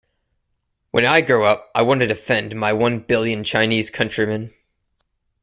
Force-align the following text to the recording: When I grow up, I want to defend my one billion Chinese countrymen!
When 0.89 1.05
I 1.05 1.21
grow 1.21 1.45
up, 1.45 1.69
I 1.75 1.83
want 1.83 1.99
to 1.99 2.07
defend 2.07 2.55
my 2.55 2.73
one 2.73 3.01
billion 3.01 3.43
Chinese 3.43 3.91
countrymen! 3.91 4.51